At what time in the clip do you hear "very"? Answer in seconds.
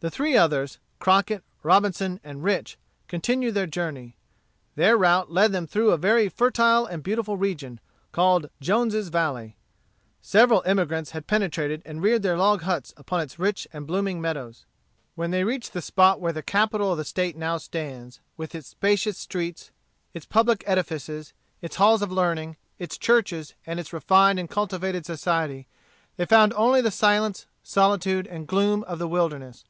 5.96-6.28